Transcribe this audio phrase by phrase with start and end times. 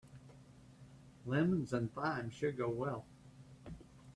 [1.27, 3.05] Lemons and thyme should go well.